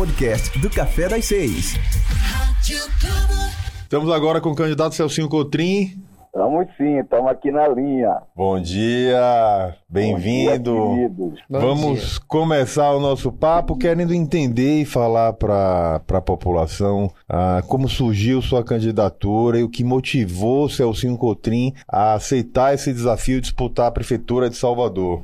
[0.00, 1.78] podcast do Café das Seis.
[3.82, 6.02] Estamos agora com o candidato Celcinho Cotrim.
[6.24, 8.22] Estamos sim, estamos aqui na linha.
[8.34, 10.96] Bom dia, bem-vindo.
[11.50, 12.20] Vamos dia.
[12.26, 18.64] começar o nosso papo querendo entender e falar para a população ah, como surgiu sua
[18.64, 24.48] candidatura e o que motivou Celcinho Cotrim a aceitar esse desafio de disputar a Prefeitura
[24.48, 25.20] de Salvador.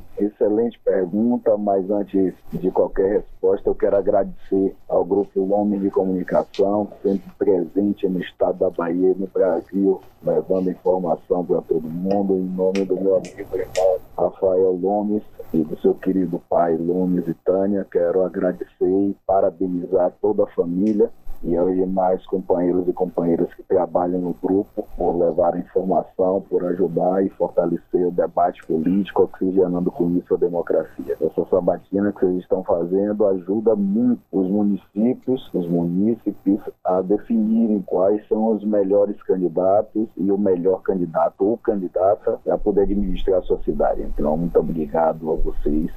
[0.47, 6.87] Excelente pergunta, mas antes de qualquer resposta, eu quero agradecer ao Grupo Homem de Comunicação,
[7.03, 12.45] sempre presente no estado da Bahia e no Brasil, levando informação para todo mundo, em
[12.45, 13.49] nome do meu amigo
[14.17, 15.21] Rafael Lomes
[15.53, 21.11] e do seu querido pai Lomes e Tânia, quero agradecer e parabenizar toda a família
[21.43, 27.25] e aos demais companheiros e companheiras que trabalham no grupo por levar informação, por ajudar
[27.25, 31.17] e fortalecer o debate político, oxigenando com isso a democracia.
[31.21, 38.27] Essa sabatina que vocês estão fazendo ajuda muito os municípios, os munícipes a definirem quais
[38.27, 43.59] são os melhores candidatos e o melhor candidato ou candidata para poder administrar a sua
[43.63, 44.01] cidade.
[44.01, 45.91] Então, muito obrigado a vocês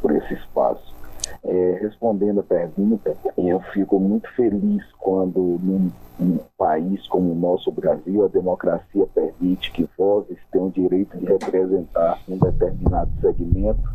[0.00, 0.99] por esse espaço.
[1.44, 7.72] É, respondendo a pergunta, eu fico muito feliz quando num, num, país como o nosso
[7.72, 13.90] Brasil a democracia permite que vozes tenham o direito de representar um determinado segmento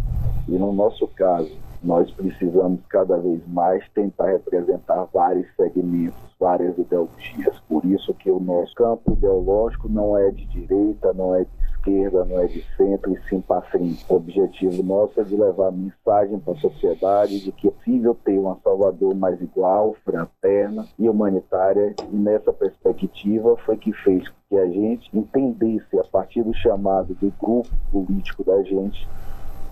[0.47, 1.51] e no nosso caso
[1.83, 7.59] nós precisamos cada vez mais tentar representar vários segmentos, várias ideologias.
[7.69, 12.25] Por isso que o nosso campo ideológico não é de direita, não é de esquerda,
[12.25, 14.03] não é de centro e sim para frente.
[14.09, 18.17] O objetivo nosso é de levar a mensagem para a sociedade de que é possível
[18.25, 21.93] ter uma Salvador mais igual, fraterna e humanitária.
[22.11, 27.31] E nessa perspectiva foi que fez que a gente entendesse, a partir do chamado do
[27.39, 29.07] grupo político da gente,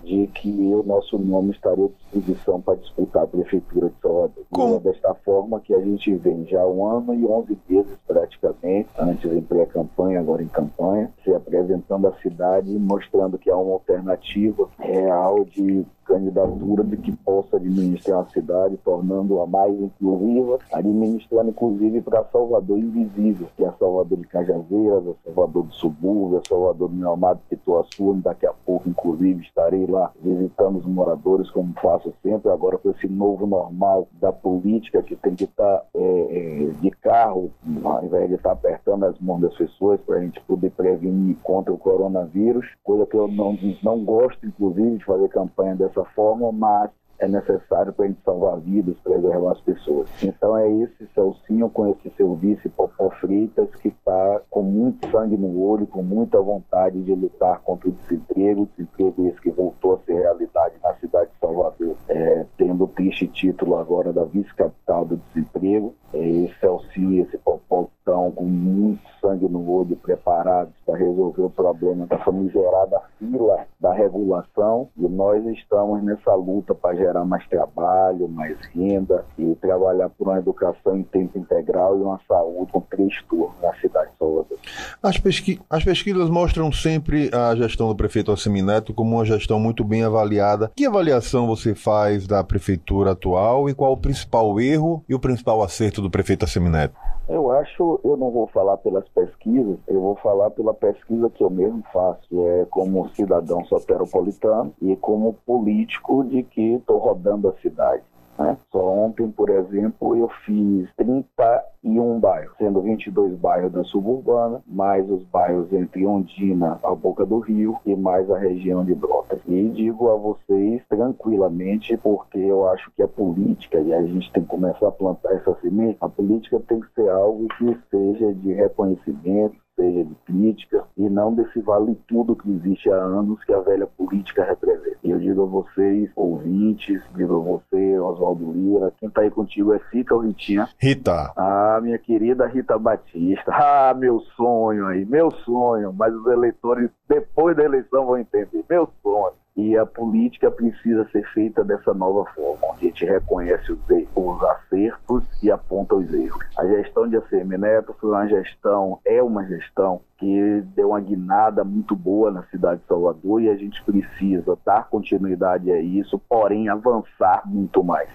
[0.04, 4.44] de que o nosso nome estaria à disposição para disputar a Prefeitura de Salvador.
[4.50, 4.80] Como?
[4.80, 9.40] Desta forma que a gente vem já um ano e onze meses praticamente, antes em
[9.40, 15.84] pré-campanha, agora em campanha, se apresentando à cidade, mostrando que há uma alternativa real de
[16.04, 23.48] candidatura de que possa administrar a cidade, tornando-a mais inclusiva, administrando inclusive para Salvador invisível,
[23.56, 28.14] que é Salvador de Cajazeiras, a Salvador do Subúrbio, a Salvador do meu amado Pituaçu,
[28.22, 33.08] daqui a pouco inclusive estarei lá visitando os moradores como faço sempre, agora com esse
[33.08, 37.50] novo normal da política que tem que estar tá, é, é, de carro,
[37.82, 41.36] ao invés de estar tá apertando as mãos das pessoas para a gente poder prevenir
[41.42, 46.04] contra o coronavírus, coisa que eu não, não gosto inclusive de fazer campanha dessa dessa
[46.10, 46.90] forma, mas
[47.20, 50.10] é necessário para a gente salvar vidas, preservar as pessoas.
[50.22, 55.36] Então é esse Celcinho com esse seu vice Popó Freitas que está com muito sangue
[55.36, 59.98] no olho, com muita vontade de lutar contra o desemprego, desemprego esse que voltou a
[60.00, 65.94] ser realidade na cidade de Salvador, é, tendo triste título agora da vice-capital do desemprego.
[66.14, 71.42] É, esse Celcinho e esse Popó estão com muito sangue no olho, preparados para resolver
[71.42, 77.46] o problema da famigerada fila da regulação e nós estamos nessa luta para gerar mais
[77.48, 82.80] trabalho, mais renda e trabalhar por uma educação em tempo integral e uma saúde com
[82.82, 84.58] três turnos na cidade de Salvador.
[85.02, 89.82] As, pesqui as pesquisas mostram sempre a gestão do prefeito Assemineto como uma gestão muito
[89.82, 90.70] bem avaliada.
[90.76, 95.62] Que avaliação você faz da prefeitura atual e qual o principal erro e o principal
[95.62, 96.94] acerto do prefeito Assemineto?
[97.28, 101.48] Eu acho, eu não vou falar pelas pesquisas, eu vou falar pela pesquisa que eu
[101.48, 108.02] mesmo faço, é como cidadão soteropolitano e como político de que estou rodando a cidade.
[108.38, 108.56] Né?
[108.70, 115.22] Só ontem, por exemplo, eu fiz 31 bairros, sendo 22 bairros da suburbana, mais os
[115.24, 119.40] bairros entre Ondina, a Boca do Rio e mais a região de Brotas.
[119.46, 124.42] E digo a vocês tranquilamente, porque eu acho que a política, e a gente tem
[124.42, 128.52] que começar a plantar essa semente, a política tem que ser algo que seja de
[128.52, 133.60] reconhecimento, seja de crítica e não desse vale tudo que existe há anos que a
[133.60, 134.98] velha política representa.
[135.02, 139.74] E eu digo a vocês, ouvintes, digo a você, Oswaldo Lira, quem tá aí contigo
[139.74, 140.68] é Fica ou Ritinha?
[140.78, 141.32] Rita.
[141.36, 143.52] Ah, minha querida Rita Batista.
[143.52, 145.92] Ah, meu sonho aí, meu sonho.
[145.92, 148.64] Mas os eleitores, depois da eleição, vão entender.
[148.68, 149.32] Meu sonho.
[149.56, 153.78] E a política precisa ser feita dessa nova forma, onde a gente reconhece os,
[154.16, 156.44] os acertos e aponta os erros.
[156.58, 161.62] A gestão de ACM Neto foi uma gestão, é uma gestão que deu uma guinada
[161.62, 166.68] muito boa na cidade de Salvador e a gente precisa dar continuidade a isso, porém
[166.68, 168.08] avançar muito mais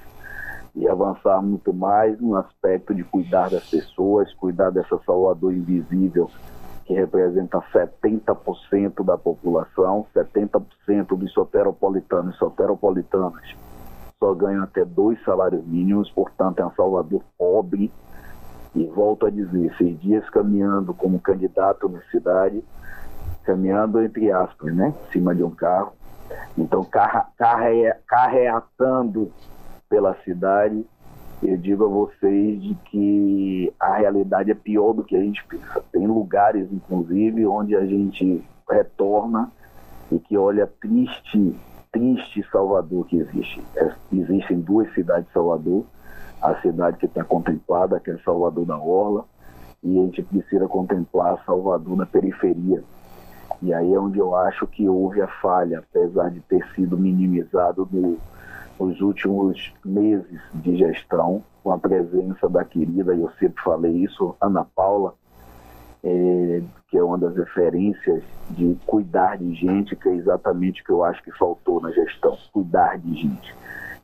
[0.76, 6.30] e avançar muito mais no aspecto de cuidar das pessoas, cuidar dessa Salvador invisível
[6.90, 13.44] que representa 70% da população, 70% dos soteropolitanos e soteropolitanas
[14.20, 17.92] só ganham até dois salários mínimos, portanto é um Salvador pobre.
[18.74, 22.64] E volto a dizer, seis dias caminhando como candidato na cidade,
[23.44, 25.94] caminhando entre aspas, né, em cima de um carro.
[26.58, 29.32] Então, carre, carreatando
[29.88, 30.84] pela cidade,
[31.42, 35.82] eu digo a vocês de que a realidade é pior do que a gente pensa.
[35.92, 39.52] Tem lugares, inclusive, onde a gente retorna
[40.12, 41.56] e que olha triste,
[41.92, 43.64] triste Salvador que existe.
[43.76, 45.86] É, existem duas cidades de Salvador,
[46.42, 49.26] a cidade que está contemplada, que é Salvador da Orla,
[49.82, 52.84] e a gente precisa contemplar Salvador na periferia.
[53.62, 57.88] E aí é onde eu acho que houve a falha, apesar de ter sido minimizado
[57.92, 58.18] no,
[58.80, 64.36] nos últimos meses de gestão, com a presença da querida, e eu sempre falei isso,
[64.40, 65.14] Ana Paula,
[66.04, 70.92] é, que é uma das referências de cuidar de gente, que é exatamente o que
[70.92, 73.54] eu acho que faltou na gestão, cuidar de gente.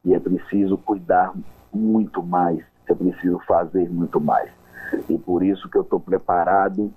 [0.03, 1.33] E é preciso cuidar
[1.73, 4.51] muito mais, é preciso fazer muito mais.
[5.09, 6.91] E por isso que eu estou preparado,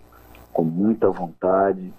[0.53, 1.93] com muita vontade,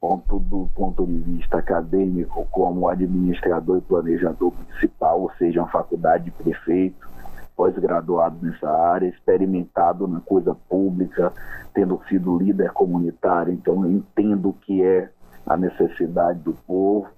[0.00, 6.24] tanto do ponto de vista acadêmico como administrador e planejador municipal, ou seja, uma faculdade
[6.24, 7.08] de prefeito,
[7.54, 11.32] pós-graduado nessa área, experimentado na coisa pública,
[11.74, 15.10] tendo sido líder comunitário, então eu entendo o que é
[15.46, 17.08] a necessidade do povo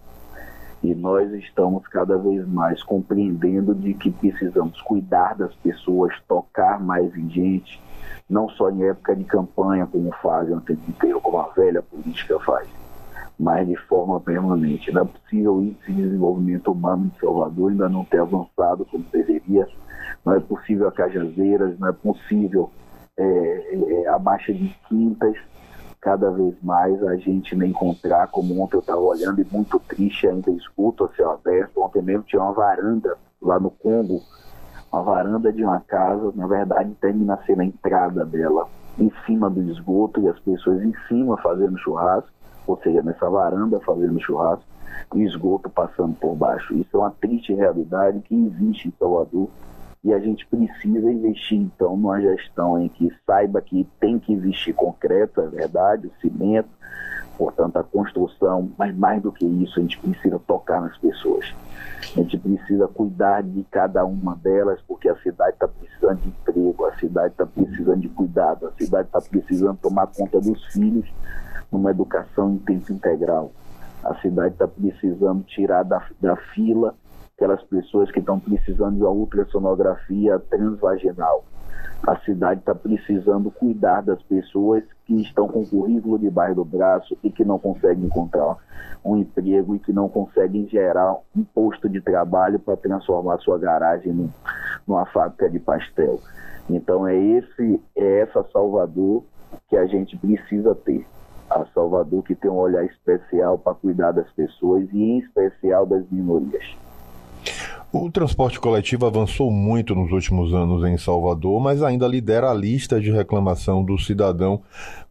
[0.82, 7.17] e nós estamos cada vez mais compreendendo de que precisamos cuidar das pessoas, tocar mais
[7.17, 7.81] em gente,
[8.28, 12.38] não só em época de campanha, como fazem o tempo inteiro, como a velha política
[12.40, 12.69] faz,
[13.38, 14.93] mas de forma permanente.
[14.93, 19.04] Não é possível o índice de desenvolvimento humano de Salvador ainda não ter avançado como
[19.12, 19.69] deveria,
[20.25, 22.70] não é possível a Cajazeiras, não é possível
[23.16, 25.37] é, é, a Baixa de Quintas,
[26.00, 30.26] cada vez mais a gente nem encontrar, como ontem eu estava olhando e muito triste
[30.26, 34.20] ainda escuto a céu aberto, ontem mesmo tinha uma varanda lá no Congo,
[34.93, 38.69] uma varanda de uma casa, na verdade termina sendo a entrada dela
[38.99, 42.31] em cima do esgoto e as pessoas em cima fazendo churrasco,
[42.67, 44.65] ou seja, nessa varanda fazendo churrasco
[45.15, 46.75] e o esgoto passando por baixo.
[46.75, 49.49] Isso é uma triste realidade que existe em Salvador
[50.05, 54.73] e a gente precisa investir, então, numa gestão em que saiba que tem que existir
[54.73, 56.69] concreto, é verdade, cimento,
[57.43, 61.53] portanto, a construção, mas mais do que isso, a gente precisa tocar nas pessoas.
[62.17, 66.85] A gente precisa cuidar de cada uma delas, porque a cidade está precisando de emprego,
[66.87, 71.12] a cidade está precisando de cuidado, a cidade está precisando tomar conta dos filhos
[71.73, 73.50] numa educação em tempo integral.
[74.05, 76.94] A cidade está precisando tirar da, da fila
[77.35, 81.44] aquelas pessoas que estão precisando de uma ultrassonografia transvaginal.
[82.06, 87.31] A cidade está precisando cuidar das pessoas que estão com currículo debaixo do braço e
[87.31, 88.56] que não conseguem encontrar
[89.04, 94.12] um emprego e que não conseguem gerar um posto de trabalho para transformar sua garagem
[94.12, 94.31] num,
[94.87, 96.19] numa fábrica de pastel.
[96.69, 99.22] Então é esse é essa Salvador
[99.69, 101.06] que a gente precisa ter.
[101.48, 106.05] A Salvador que tem um olhar especial para cuidar das pessoas e em especial das
[106.10, 106.64] minorias.
[107.94, 112.99] O transporte coletivo avançou muito nos últimos anos em Salvador, mas ainda lidera a lista
[112.99, 114.62] de reclamação do cidadão.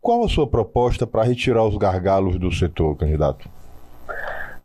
[0.01, 3.48] Qual a sua proposta para retirar os gargalos do setor, candidato?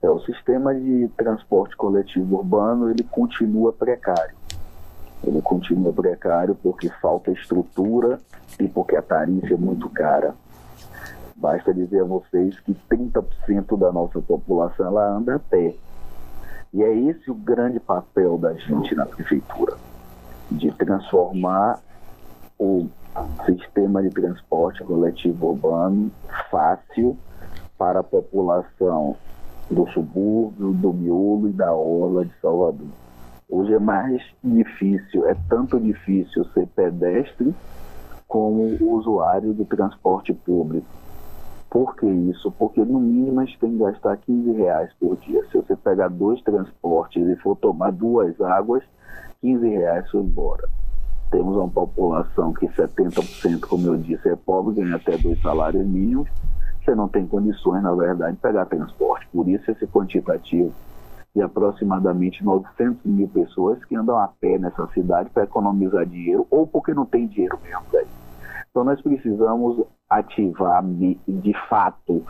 [0.03, 4.35] É, o sistema de transporte coletivo urbano ele continua precário.
[5.23, 8.19] Ele continua precário porque falta estrutura
[8.59, 10.35] e porque a tarifa é muito cara.
[11.37, 15.75] Basta dizer a vocês que 30% da nossa população ela anda a pé.
[16.77, 19.79] E é esse o grande papel da gente na prefeitura,
[20.51, 21.81] de transformar
[22.59, 22.87] o
[23.47, 26.11] sistema de transporte coletivo urbano
[26.51, 27.17] fácil
[27.79, 29.17] para a população
[29.71, 32.89] do subúrbio, do miolo e da orla de Salvador.
[33.49, 37.55] Hoje é mais difícil, é tanto difícil ser pedestre
[38.29, 40.87] como usuário do transporte público.
[41.71, 42.51] Por que isso?
[42.53, 45.43] Porque no mínimo a gente tem que gastar 15 reais por dia.
[45.51, 48.83] Se você pegar dois transportes e for tomar duas águas,
[49.41, 50.69] 15 reais foi embora.
[51.31, 56.29] Temos uma população que 70%, como eu disse, é pobre, ganha até dois salários mínimos.
[56.85, 59.27] Você não tem condições, na verdade, de pegar transporte.
[59.33, 60.73] Por isso esse quantitativo
[61.35, 66.67] de aproximadamente 900 mil pessoas que andam a pé nessa cidade para economizar dinheiro ou
[66.67, 68.07] porque não tem dinheiro mesmo daí.
[68.71, 72.25] Então nós precisamos ativar de fato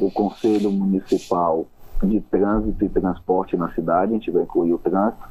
[0.00, 1.66] o Conselho Municipal
[2.02, 5.22] de Trânsito e Transporte na cidade, a gente vai incluir o trânsito,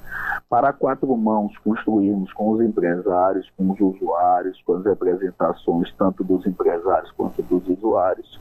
[0.47, 6.45] para quatro mãos construirmos com os empresários, com os usuários, com as representações tanto dos
[6.45, 8.39] empresários quanto dos usuários,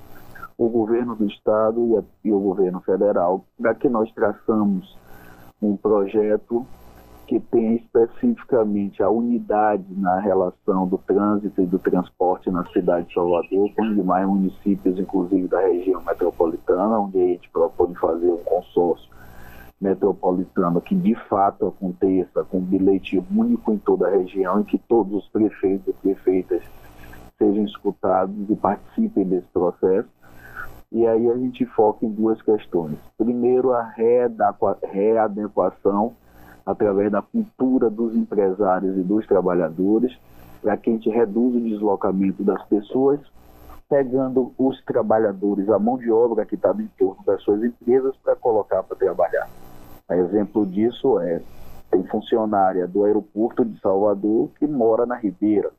[0.56, 4.96] o governo do estado e, a, e o governo federal, para que nós traçamos
[5.60, 6.66] um projeto
[7.38, 13.70] tem especificamente a unidade na relação do trânsito e do transporte na cidade de Salvador,
[13.74, 19.10] com demais municípios, inclusive da região metropolitana, onde a gente propõe fazer um consórcio
[19.80, 25.24] metropolitano que de fato aconteça com bilhete único em toda a região e que todos
[25.24, 26.62] os prefeitos e prefeitas
[27.36, 30.08] sejam escutados e participem desse processo.
[30.90, 32.96] E aí a gente foca em duas questões.
[33.16, 36.16] Primeiro, a readequação
[36.68, 40.14] através da cultura dos empresários e dos trabalhadores,
[40.60, 43.18] para que a gente reduza o deslocamento das pessoas,
[43.88, 48.36] pegando os trabalhadores, a mão de obra que está no entorno das suas empresas, para
[48.36, 49.48] colocar para trabalhar.
[50.10, 51.40] Exemplo disso é,
[51.90, 55.70] tem funcionária do aeroporto de Salvador que mora na Ribeira,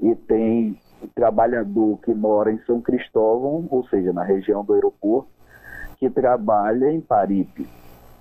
[0.00, 0.76] e tem
[1.14, 5.28] trabalhador que mora em São Cristóvão, ou seja, na região do aeroporto,
[5.96, 7.68] que trabalha em Paripe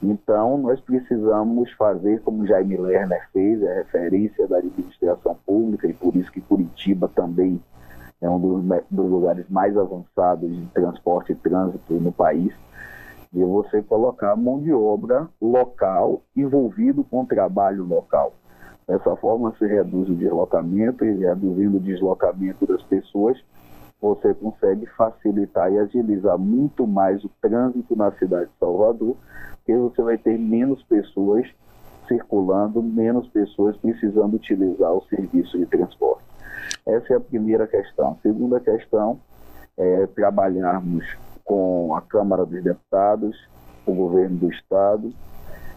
[0.04, 6.16] então, nós precisamos fazer, como Jaime Lerner fez, a referência da administração pública, e por
[6.16, 7.62] isso que Curitiba também
[8.22, 12.54] é um dos, dos lugares mais avançados de transporte e trânsito no país,
[13.32, 18.34] de você colocar mão de obra local envolvido com o trabalho local.
[18.88, 23.38] Dessa forma, se reduz o deslocamento e reduzindo o deslocamento das pessoas,
[24.04, 29.16] você consegue facilitar e agilizar muito mais o trânsito na cidade de Salvador,
[29.56, 31.48] porque você vai ter menos pessoas
[32.06, 36.22] circulando, menos pessoas precisando utilizar o serviço de transporte.
[36.86, 38.18] Essa é a primeira questão.
[38.22, 39.22] Segunda questão
[39.78, 41.06] é trabalharmos
[41.46, 43.48] com a Câmara dos Deputados,
[43.86, 45.14] o governo do Estado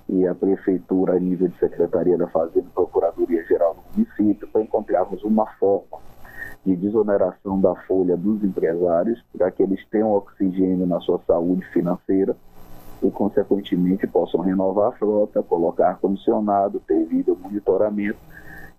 [0.08, 4.62] e a Prefeitura a nível de Secretaria da Fazenda e Procuradoria Geral do município para
[4.62, 5.98] encontrarmos uma forma
[6.66, 12.36] de desoneração da folha dos empresários para que eles tenham oxigênio na sua saúde financeira
[13.00, 18.18] e, consequentemente, possam renovar a frota, colocar ar-condicionado, ter vídeo monitoramento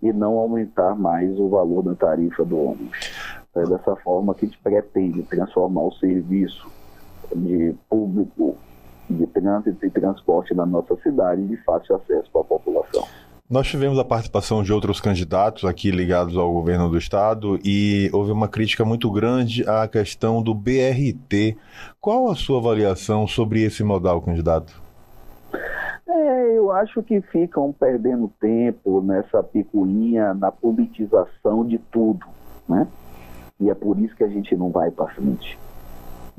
[0.03, 3.39] e não aumentar mais o valor da tarifa do ônibus.
[3.55, 6.69] É dessa forma que a gente pretende transformar o serviço
[7.33, 8.57] de público
[9.09, 13.07] de trânsito e transporte na nossa cidade de fácil acesso para a população.
[13.49, 18.29] Nós tivemos a participação de outros candidatos aqui ligados ao governo do estado e houve
[18.29, 21.55] uma crítica muito grande à questão do BRT.
[22.01, 24.81] Qual a sua avaliação sobre esse modal, candidato?
[26.05, 32.27] É, eu acho que ficam perdendo tempo nessa picuinha, na politização de tudo,
[32.67, 32.85] né?
[33.61, 35.57] E é por isso que a gente não vai para frente.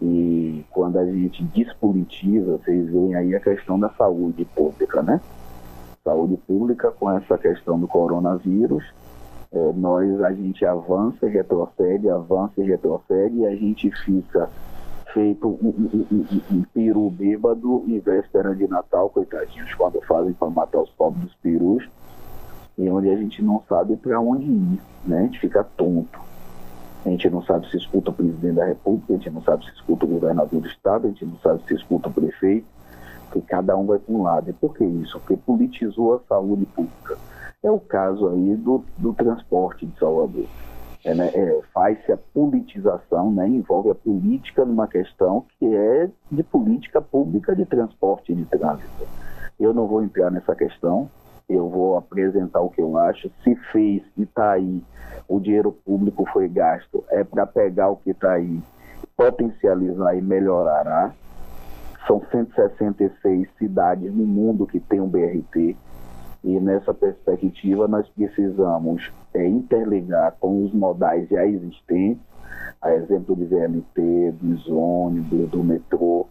[0.03, 5.19] E quando a gente despolitiza, vocês veem aí a questão da saúde pública, né?
[6.09, 8.83] Saúde pública com essa questão do coronavírus.
[9.53, 14.49] É, nós, a gente avança e retrocede, avança e retrocede, e a gente fica
[15.13, 20.51] feito um, um, um, um peru bêbado em véspera de Natal, coitadinhos, quando fazem para
[20.51, 21.87] matar os pobres perus,
[22.77, 25.21] e onde a gente não sabe para onde ir, né?
[25.21, 26.21] A gente fica tonto.
[27.05, 29.73] A gente não sabe se escuta o presidente da República, a gente não sabe se
[29.73, 32.67] escuta o governador do estado, a gente não sabe se escuta o prefeito,
[33.33, 34.51] que cada um vai para um lado.
[34.51, 35.19] E por que isso?
[35.21, 37.17] Porque politizou a saúde pública.
[37.63, 40.47] É o caso aí do, do transporte de Salvador.
[41.05, 46.43] É, né, é, Faz-se a politização, né, envolve a política numa questão que é de
[46.43, 49.07] política pública de transporte e de trânsito.
[49.59, 51.09] Eu não vou entrar nessa questão,
[51.49, 53.31] eu vou apresentar o que eu acho.
[53.43, 54.85] Se fez e está aí,
[55.27, 58.61] o dinheiro público foi gasto, é para pegar o que está aí,
[59.17, 61.13] potencializar e melhorará.
[62.09, 65.77] São 166 cidades no mundo que tem um BRT
[66.43, 72.23] e nessa perspectiva nós precisamos é, interligar com os modais já existentes,
[72.81, 76.27] a exemplo de VMT, dos ônibus, do metrô,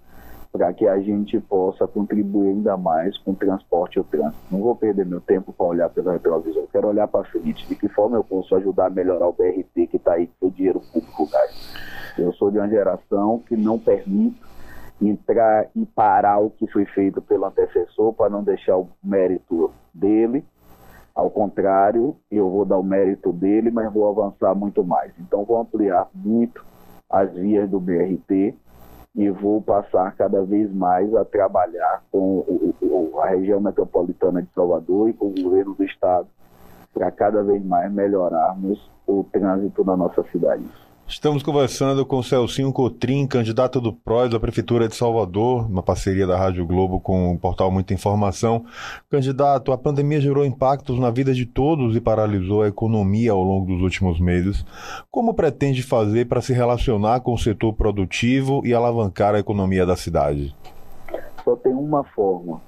[0.52, 4.42] para que a gente possa contribuir ainda mais com o transporte e o trânsito.
[4.50, 7.76] Não vou perder meu tempo para olhar pelo retrovisor, eu quero olhar para frente, de
[7.76, 10.82] que forma eu posso ajudar a melhorar o BRT que está aí com o dinheiro
[10.92, 11.78] público gasto.
[12.18, 14.47] Eu sou de uma geração que não permite
[15.02, 20.44] entrar e parar o que foi feito pelo antecessor para não deixar o mérito dele.
[21.14, 25.12] Ao contrário, eu vou dar o mérito dele, mas vou avançar muito mais.
[25.20, 26.64] Então, vou ampliar muito
[27.10, 28.56] as vias do BRT
[29.16, 32.46] e vou passar cada vez mais a trabalhar com
[33.20, 36.28] a região metropolitana de Salvador e com o governo do estado
[36.94, 40.64] para cada vez mais melhorarmos o trânsito na nossa cidade.
[41.10, 46.38] Estamos conversando com Celcinho Cotrim, candidato do PROS da Prefeitura de Salvador, uma parceria da
[46.38, 48.66] Rádio Globo com o portal Muita Informação.
[49.10, 53.68] Candidato, a pandemia gerou impactos na vida de todos e paralisou a economia ao longo
[53.68, 54.66] dos últimos meses.
[55.10, 59.96] Como pretende fazer para se relacionar com o setor produtivo e alavancar a economia da
[59.96, 60.54] cidade?
[61.42, 62.60] Só tem uma forma: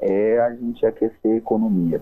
[0.00, 2.00] É a gente aquecer a economia.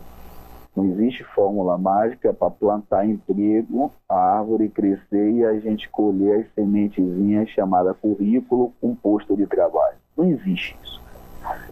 [0.76, 6.54] Não existe fórmula mágica para plantar emprego, a árvore crescer e a gente colher as
[6.54, 9.97] sementezinhas chamadas currículo com posto de trabalho.
[10.16, 11.02] Não existe isso.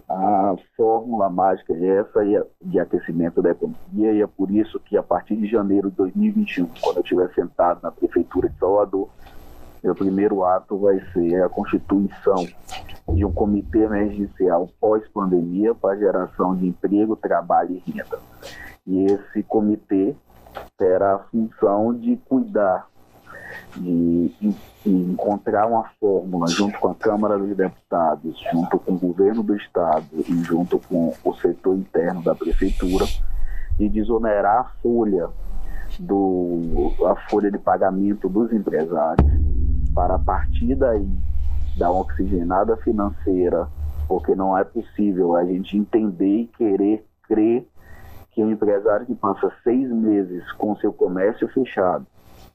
[0.09, 2.19] A fórmula mágica é essa
[2.61, 6.67] de aquecimento da economia e é por isso que a partir de janeiro de 2021,
[6.81, 9.09] quando eu estiver sentado na Prefeitura de Salvador,
[9.83, 12.45] meu primeiro ato vai ser a constituição
[13.13, 18.19] de um comitê emergencial pós-pandemia para geração de emprego, trabalho e renda.
[18.85, 20.15] E esse comitê
[20.77, 22.87] terá a função de cuidar,
[23.75, 24.55] de,
[24.85, 30.05] encontrar uma fórmula junto com a Câmara dos Deputados, junto com o governo do Estado
[30.13, 33.05] e junto com o setor interno da Prefeitura,
[33.77, 35.29] de desonerar a folha
[35.99, 39.46] do a folha de pagamento dos empresários
[39.97, 41.09] para a partir daí
[41.75, 43.67] dar uma oxigenada financeira,
[44.07, 47.67] porque não é possível a gente entender e querer crer
[48.31, 52.05] que um empresário que passa seis meses com seu comércio fechado,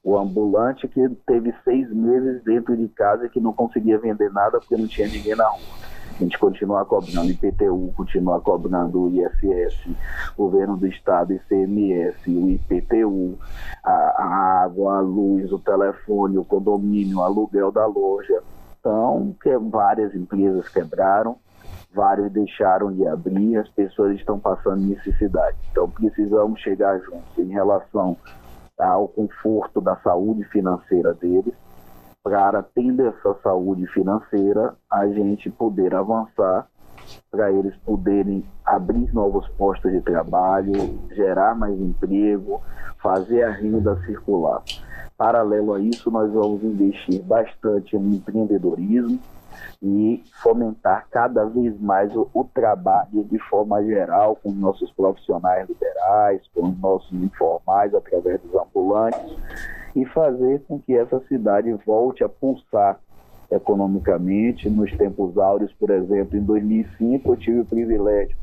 [0.04, 4.60] o ambulante que teve seis meses dentro de casa e que não conseguia vender nada
[4.60, 5.91] porque não tinha ninguém na rua.
[6.14, 9.88] A gente continua cobrando IPTU, continua cobrando o ISS,
[10.36, 13.38] governo do estado, ICMS, o IPTU,
[13.82, 18.42] a, a água, a luz, o telefone, o condomínio, o aluguel da loja.
[18.78, 21.36] Então, que várias empresas quebraram,
[21.94, 25.56] vários deixaram de abrir, as pessoas estão passando necessidade.
[25.70, 28.16] Então precisamos chegar juntos em relação
[28.78, 31.54] ao conforto da saúde financeira deles,
[32.22, 36.68] para tendo essa saúde financeira, a gente poder avançar,
[37.30, 40.72] para eles poderem abrir novos postos de trabalho,
[41.10, 42.62] gerar mais emprego,
[43.02, 44.62] fazer a renda circular.
[45.18, 49.18] Paralelo a isso, nós vamos investir bastante no empreendedorismo,
[49.82, 56.40] e fomentar cada vez mais o, o, trabalho de forma geral com nossos profissionais liberais,
[56.54, 59.36] com os nossos informais através dos ambulantes
[59.94, 62.98] e fazer com que essa cidade volte a pulsar
[63.50, 64.68] economicamente.
[64.70, 68.36] Nos tempos áureos, por exemplo, em 2005 eu tive o privilégio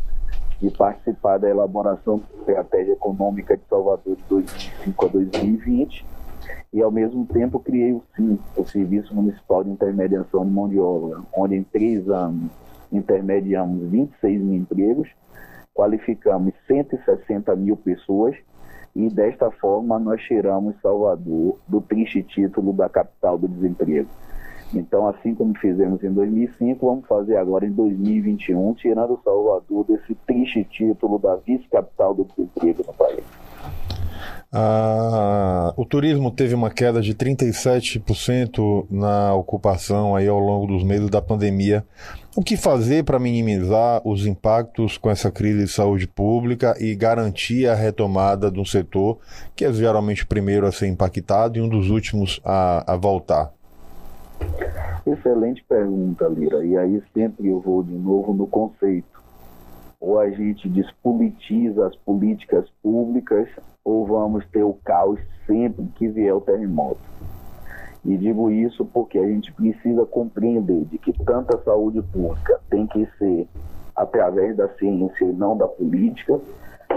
[0.61, 6.05] de participar da elaboração da estratégia econômica de Salvador de 2005 a 2020
[6.71, 10.79] e ao mesmo tempo criei o SIM, o Serviço Municipal de Intermediação de Mão de
[10.79, 12.51] Obra, onde em três anos
[12.91, 15.09] intermediamos 26 mil empregos,
[15.73, 18.35] qualificamos 160 mil pessoas
[18.95, 24.09] e desta forma nós tiramos Salvador do triste título da capital do desemprego.
[24.73, 30.63] Então, assim como fizemos em 2005, vamos fazer agora em 2021, tirando Salvador desse triste
[30.65, 33.23] título da vice-capital do desemprego no país.
[34.51, 41.09] Ah, o turismo teve uma queda de 37% na ocupação aí ao longo dos meses
[41.09, 41.85] da pandemia.
[42.39, 47.67] O que fazer para minimizar os impactos com essa crise de saúde pública e garantir
[47.67, 49.17] a retomada de um setor
[49.53, 53.51] que é geralmente o primeiro a ser impactado e um dos últimos a, a voltar?
[55.05, 56.63] Excelente pergunta, Lira.
[56.63, 59.21] E aí sempre eu vou de novo no conceito.
[59.99, 63.49] Ou a gente despolitiza as políticas públicas
[63.83, 67.01] ou vamos ter o caos sempre que vier o terremoto.
[68.05, 73.05] E digo isso porque a gente precisa compreender de que tanta saúde pública tem que
[73.17, 73.47] ser
[73.95, 76.39] através da ciência e não da política,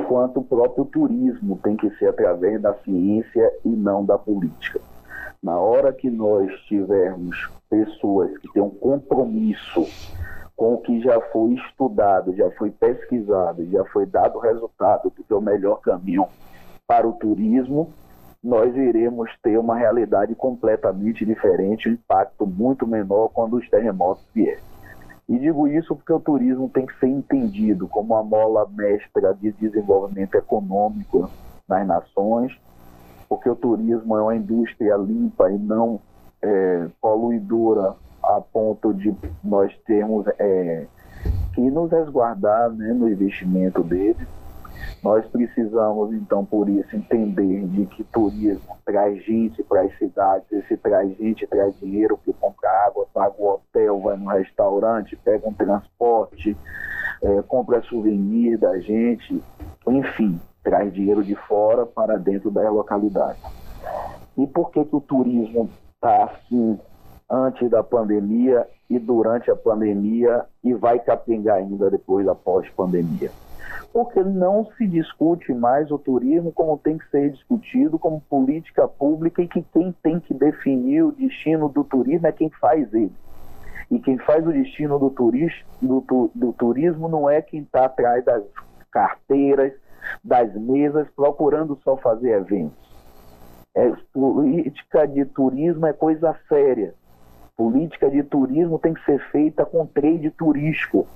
[0.06, 4.80] quanto o próprio turismo tem que ser através da ciência e não da política.
[5.42, 9.86] Na hora que nós tivermos pessoas que têm um compromisso
[10.56, 15.32] com o que já foi estudado, já foi pesquisado, já foi dado resultado do que
[15.32, 16.26] é o melhor caminho
[16.86, 17.90] para o turismo,
[18.42, 24.58] nós iremos ter uma realidade completamente diferente, um impacto muito menor quando os terremotos vierem.
[25.28, 29.52] E digo isso porque o turismo tem que ser entendido como uma mola mestra de
[29.52, 31.30] desenvolvimento econômico
[31.68, 32.52] nas nações,
[33.28, 36.00] porque o turismo é uma indústria limpa e não
[36.42, 40.86] é, poluidora a ponto de nós termos é,
[41.54, 44.26] que nos resguardar né, no investimento dele
[45.02, 50.76] nós precisamos, então, por isso, entender de que turismo traz gente para as cidades, esse
[50.76, 55.52] traz gente, traz dinheiro que compra água, paga o hotel, vai no restaurante, pega um
[55.52, 56.56] transporte,
[57.22, 59.42] é, compra souvenir da gente,
[59.86, 63.38] enfim, traz dinheiro de fora para dentro da localidade.
[64.36, 66.78] E por que, que o turismo está assim
[67.28, 73.30] antes da pandemia e durante a pandemia e vai capengar ainda depois após pandemia?
[73.92, 79.42] Porque não se discute mais o turismo como tem que ser discutido como política pública
[79.42, 83.12] e que quem tem que definir o destino do turismo é quem faz ele.
[83.90, 88.24] E quem faz o destino do, turismo, do, do turismo não é quem está atrás
[88.24, 88.42] das
[88.90, 89.72] carteiras,
[90.24, 92.82] das mesas, procurando só fazer eventos.
[93.74, 96.94] É, política de turismo é coisa séria.
[97.56, 101.06] Política de turismo tem que ser feita com trade turístico.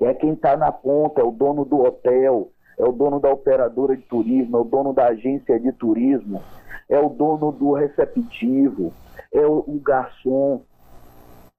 [0.00, 3.96] É quem está na ponta, é o dono do hotel, é o dono da operadora
[3.96, 6.42] de turismo, é o dono da agência de turismo,
[6.88, 8.92] é o dono do receptivo,
[9.32, 10.62] é o, o garçom,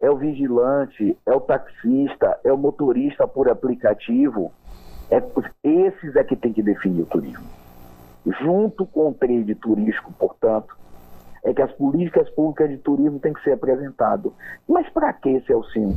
[0.01, 4.51] é o vigilante, é o taxista, é o motorista por aplicativo.
[5.09, 5.21] É,
[5.63, 7.45] esses é que tem que definir o turismo.
[8.41, 10.75] Junto com o trade turístico, portanto,
[11.43, 14.33] é que as políticas públicas de turismo têm que ser apresentado.
[14.67, 15.95] Mas para que, Celcino?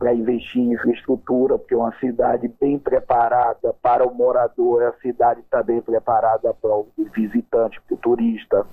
[0.00, 5.62] Para investir em infraestrutura, porque uma cidade bem preparada para o morador, a cidade está
[5.62, 8.66] bem preparada para o visitante, para o turista.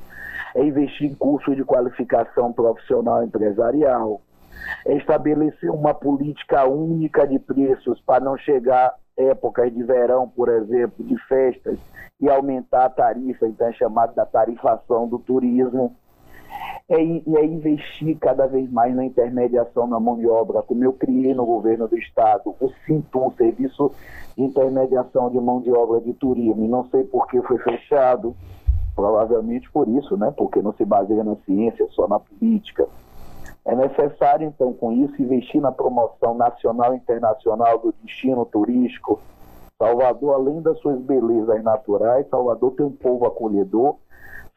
[0.56, 4.22] É investir em cursos de qualificação profissional empresarial.
[4.86, 11.04] É estabelecer uma política única de preços para não chegar épocas de verão, por exemplo,
[11.04, 11.78] de festas,
[12.22, 15.94] e aumentar a tarifa, então é chamado da tarifação do turismo.
[16.90, 21.34] É, é investir cada vez mais na intermediação na mão de obra, como eu criei
[21.34, 23.92] no governo do estado, o Sintum, Serviço
[24.38, 28.36] de Intermediação de Mão de Obra de Turismo, não sei por que foi fechado,
[28.96, 30.34] provavelmente por isso, né?
[30.36, 32.88] porque não se baseia na ciência, só na política.
[33.68, 39.20] É necessário, então, com isso, investir na promoção nacional e internacional do destino turístico.
[39.78, 43.98] Salvador, além das suas belezas naturais, Salvador tem um povo acolhedor,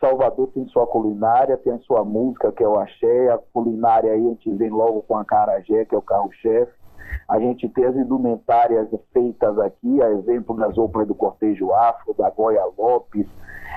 [0.00, 4.26] Salvador tem sua culinária, tem a sua música, que é o axé, a culinária aí
[4.26, 6.72] a gente vem logo com a carajé, que é o carro-chefe.
[7.28, 12.30] A gente tem as indumentárias feitas aqui, a exemplo das roupas do Cortejo Afro, da
[12.30, 13.26] Goya Lopes,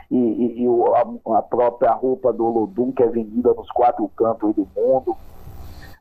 [0.09, 4.55] e, e, e a, a, própria roupa do Lodum, que é vendida nos quatro cantos
[4.55, 5.17] do mundo.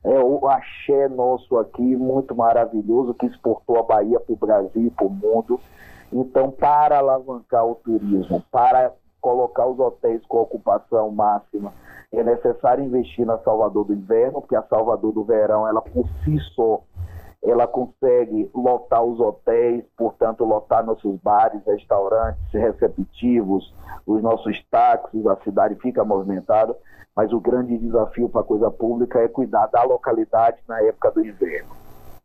[0.04, 5.06] É o axé nosso aqui, muito maravilhoso, que exportou a Bahia para o Brasil para
[5.06, 5.60] o mundo.
[6.12, 11.72] Então, para alavancar o turismo, para colocar os hotéis com ocupação máxima,
[12.12, 16.38] é necessário investir na Salvador do Inverno, porque a Salvador do Verão, ela por si
[16.54, 16.82] só,
[17.42, 23.72] ela consegue lotar os hotéis, portanto, lotar nossos bares, restaurantes, receptivos,
[24.06, 26.76] os nossos táxis, a cidade fica movimentada,
[27.14, 31.24] mas o grande desafio para a coisa pública é cuidar da localidade na época do
[31.24, 31.70] inverno,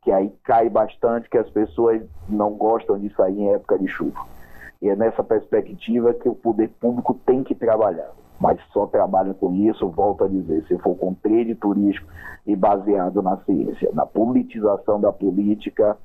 [0.02, 4.37] que aí cai bastante, que as pessoas não gostam de sair em época de chuva.
[4.82, 9.54] E é nessa perspectiva que o poder público tem que trabalhar mas só trabalha com
[9.54, 12.08] isso, volto a dizer, se for com trade turístico
[12.46, 15.98] e baseado na ciência, na politização da política,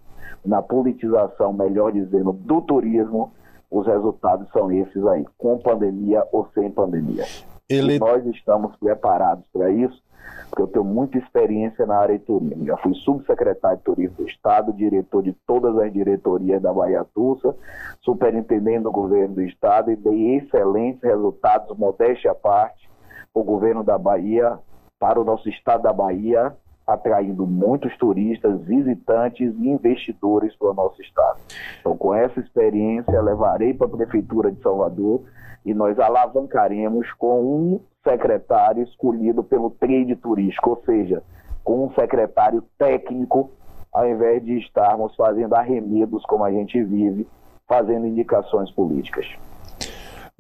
[0.45, 3.33] na politização, melhor dizendo, do turismo,
[3.71, 7.25] os resultados são esses aí, com pandemia ou sem pandemia.
[7.73, 7.99] Ele...
[7.99, 10.03] Nós estamos preparados para isso,
[10.49, 12.65] porque eu tenho muita experiência na área de turismo.
[12.67, 17.55] Já fui subsecretário de turismo do Estado, diretor de todas as diretorias da Bahia Tussa,
[18.01, 22.89] superintendente do governo do Estado e dei excelentes resultados, modéstia à parte,
[23.35, 24.59] o governo da Bahia,
[24.99, 26.55] para o nosso Estado da Bahia,
[26.87, 31.39] atraindo muitos turistas, visitantes e investidores para o nosso Estado.
[31.81, 35.23] Então, com essa experiência, levarei para a Prefeitura de Salvador
[35.65, 41.23] e nós alavancaremos com um secretário escolhido pelo trade turístico, ou seja,
[41.63, 43.51] com um secretário técnico,
[43.93, 47.27] ao invés de estarmos fazendo arremedos como a gente vive,
[47.69, 49.27] fazendo indicações políticas.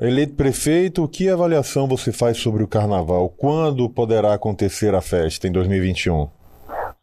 [0.05, 3.29] Eleito prefeito, que avaliação você faz sobre o carnaval?
[3.29, 6.29] Quando poderá acontecer a festa em 2021?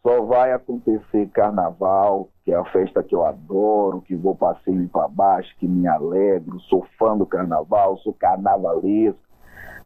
[0.02, 5.08] Só vai acontecer carnaval, que é a festa que eu adoro, que vou passeio para
[5.08, 9.18] baixo, que me alegro, sou fã do carnaval, sou carnavalesco.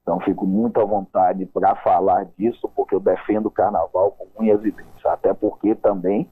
[0.03, 4.59] Então fico muito à vontade para falar disso, porque eu defendo o carnaval com unhas
[4.65, 5.07] e dentes.
[5.07, 6.29] Até porque também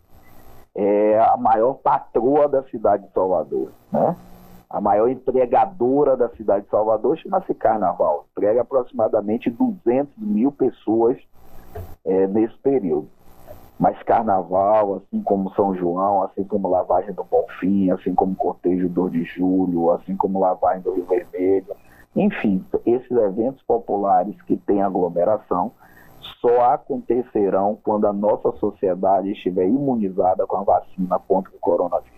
[0.74, 4.16] é a maior patroa da cidade de Salvador, né?
[4.72, 8.24] A maior empregadora da cidade de Salvador chama-se Carnaval.
[8.32, 11.18] Emprega aproximadamente 200 mil pessoas
[12.06, 13.06] é, nesse período.
[13.78, 19.12] Mas Carnaval, assim como São João, assim como Lavagem do Bonfim, assim como Cortejo 2
[19.12, 21.76] de Julho, assim como Lavagem do Rio Vermelho,
[22.16, 25.72] enfim, esses eventos populares que têm aglomeração
[26.40, 32.11] só acontecerão quando a nossa sociedade estiver imunizada com a vacina contra o coronavírus.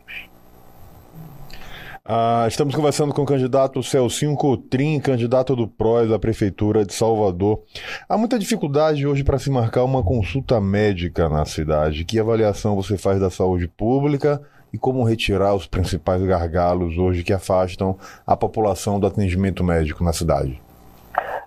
[2.07, 7.63] Ah, estamos conversando com o candidato Celcinho Cotrim, candidato do PROS à Prefeitura de Salvador.
[8.07, 12.05] Há muita dificuldade hoje para se marcar uma consulta médica na cidade.
[12.05, 17.33] Que avaliação você faz da saúde pública e como retirar os principais gargalos hoje que
[17.33, 20.61] afastam a população do atendimento médico na cidade?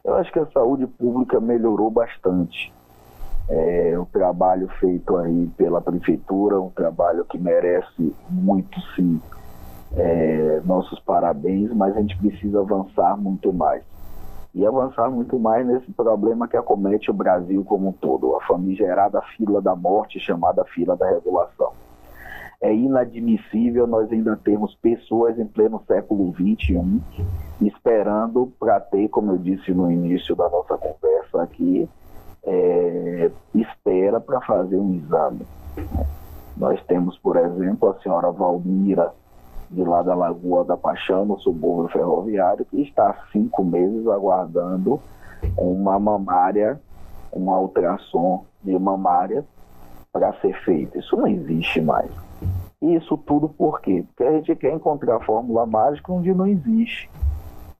[0.03, 2.73] Eu acho que a saúde pública melhorou bastante.
[3.47, 9.21] É, o trabalho feito aí pela prefeitura, um trabalho que merece muito sim
[9.95, 13.83] é, nossos parabéns, mas a gente precisa avançar muito mais.
[14.53, 19.21] E avançar muito mais nesse problema que acomete o Brasil como um todo, a famigerada
[19.35, 21.71] fila da morte, chamada fila da regulação.
[22.59, 27.01] É inadmissível nós ainda termos pessoas em pleno século XXI
[27.61, 31.87] esperando para ter, como eu disse no início da nossa conversa aqui,
[32.43, 35.45] é, espera para fazer um exame.
[36.55, 39.13] Nós temos, por exemplo, a senhora Valmira,
[39.69, 44.99] de lá da Lagoa da Paixão, no subúrbio ferroviário, que está há cinco meses aguardando
[45.57, 46.79] uma mamária,
[47.31, 49.45] uma ultrassom de mamária
[50.11, 50.97] para ser feita.
[50.97, 52.09] Isso não existe mais.
[52.81, 54.03] Isso tudo por quê?
[54.07, 57.09] Porque a gente quer encontrar a fórmula mágica onde não existe.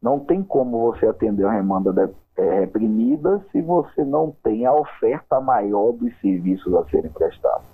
[0.01, 4.73] Não tem como você atender a remanda de, é, reprimida se você não tem a
[4.73, 7.65] oferta maior dos serviços a serem prestados.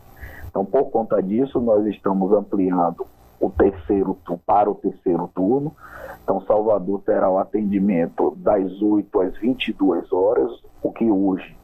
[0.49, 3.05] Então, por conta disso, nós estamos ampliando
[3.45, 5.75] o terceiro para o terceiro turno.
[6.23, 10.51] Então, Salvador terá o atendimento das 8 às 22 horas,
[10.81, 11.55] o que hoje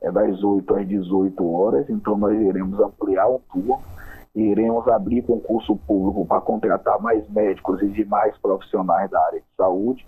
[0.00, 1.90] é das 8 às 18 horas.
[1.90, 3.78] Então, nós iremos ampliar o turno,
[4.34, 10.06] iremos abrir concurso público para contratar mais médicos e demais profissionais da área de saúde,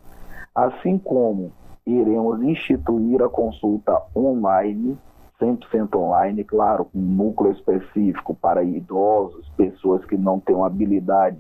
[0.55, 1.53] assim como
[1.87, 4.99] iremos instituir a consulta online
[5.40, 11.38] 100% online, claro, com um núcleo específico para idosos, pessoas que não têm habilidade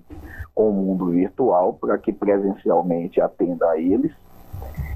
[0.54, 4.12] com o mundo virtual, para que presencialmente atenda a eles.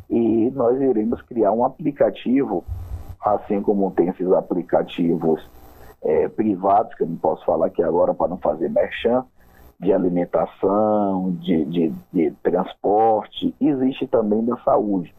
[0.09, 2.65] E nós iremos criar um aplicativo,
[3.25, 5.45] assim como tem esses aplicativos
[6.03, 9.25] é, privados, que eu não posso falar aqui agora para não fazer merchan,
[9.81, 15.13] de alimentação, de, de, de transporte, existe também da saúde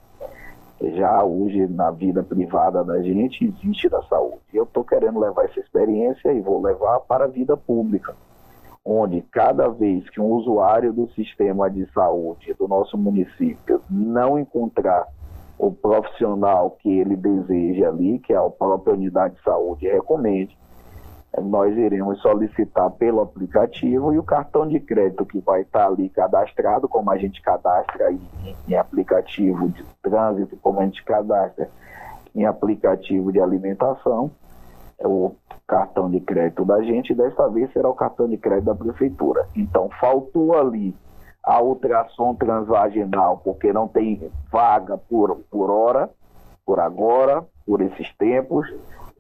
[0.82, 4.42] já hoje na vida privada da gente existe da saúde.
[4.54, 8.16] Eu estou querendo levar essa experiência e vou levar para a vida pública,
[8.84, 15.08] onde cada vez que um usuário do sistema de saúde do nosso município não encontrar
[15.58, 20.58] o profissional que ele deseja ali, que a própria unidade de saúde recomende,
[21.42, 26.88] nós iremos solicitar pelo aplicativo e o cartão de crédito que vai estar ali cadastrado,
[26.88, 28.22] como a gente cadastra em,
[28.68, 31.70] em aplicativo de trânsito, como a gente cadastra
[32.36, 34.32] em aplicativo de alimentação,
[35.00, 35.36] é o
[35.68, 39.48] cartão de crédito da gente, desta vez será o cartão de crédito da prefeitura.
[39.56, 40.96] Então, faltou ali
[41.44, 46.10] a ultrassom transvaginal, porque não tem vaga por, por hora,
[46.66, 48.68] por agora, por esses tempos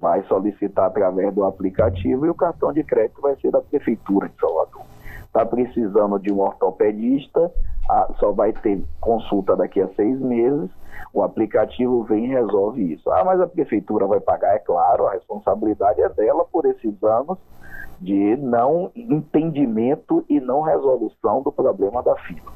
[0.04, 4.38] vai solicitar através do aplicativo e o cartão de crédito vai ser da Prefeitura de
[4.38, 4.82] Salvador.
[5.24, 7.50] Está precisando de um ortopedista,
[8.20, 10.70] só vai ter consulta daqui a seis meses,
[11.14, 13.10] o aplicativo vem e resolve isso.
[13.10, 17.38] Ah, mas a Prefeitura vai pagar, é claro, a responsabilidade é dela por esses anos
[18.02, 22.52] de não entendimento e não resolução do problema da fila.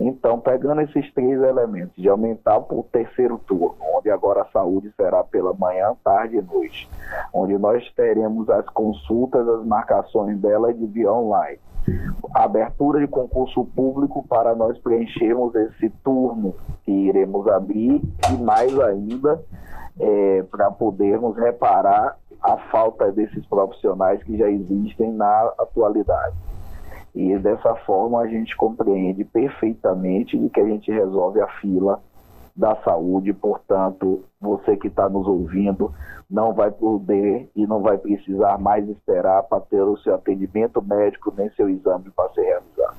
[0.00, 4.90] Então, pegando esses três elementos, de aumentar para o terceiro turno, onde agora a saúde
[4.96, 6.88] será pela manhã, tarde e noite,
[7.34, 11.58] onde nós teremos as consultas, as marcações dela de via online,
[12.34, 19.42] abertura de concurso público para nós preenchermos esse turno que iremos abrir e mais ainda
[19.98, 26.34] é, para podermos reparar a falta desses profissionais que já existem na atualidade.
[27.14, 32.00] E dessa forma a gente compreende perfeitamente de que a gente resolve a fila
[32.54, 35.92] da saúde, portanto, você que está nos ouvindo
[36.30, 41.32] não vai poder e não vai precisar mais esperar para ter o seu atendimento médico
[41.36, 42.96] nem seu exame para ser realizado.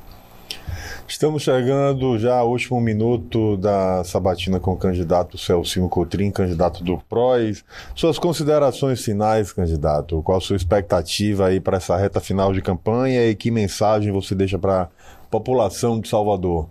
[1.12, 6.97] Estamos chegando já ao último minuto da sabatina com o candidato Celcino Cotrim, candidato do
[7.00, 7.65] PROS.
[7.93, 10.24] Suas considerações finais, candidato.
[10.24, 14.34] Qual a sua expectativa aí para essa reta final de campanha e que mensagem você
[14.34, 14.89] deixa para a
[15.30, 16.69] população de Salvador?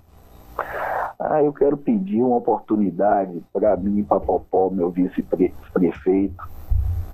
[1.18, 6.48] Ah, eu quero pedir uma oportunidade para mim, para Popó, meu vice-prefeito.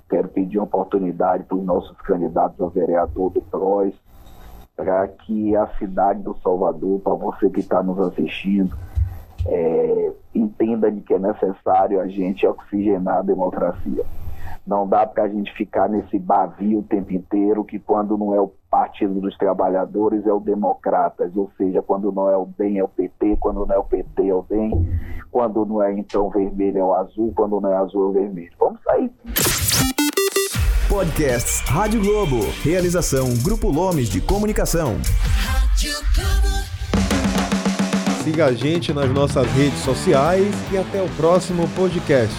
[0.09, 3.93] Quero pedir uma oportunidade para os nossos candidatos a vereador do PROS,
[4.77, 8.77] para que a cidade do Salvador, para você que está nos assistindo,
[9.47, 14.05] é, entenda que é necessário a gente oxigenar a democracia.
[14.65, 18.39] Não dá para a gente ficar nesse bavio o tempo inteiro, que quando não é
[18.39, 22.83] o Partido dos Trabalhadores é o Democratas, ou seja, quando não é o DEM é
[22.83, 24.71] o PT, quando não é o PT é o DEM,
[25.31, 28.51] quando não é então vermelho é o azul, quando não é azul é o vermelho.
[28.59, 29.11] Vamos sair
[30.87, 32.49] Podcasts Rádio Globo.
[32.63, 34.97] Realização Grupo Lomes de Comunicação.
[38.23, 42.33] Siga a gente nas nossas redes sociais e até o próximo podcast.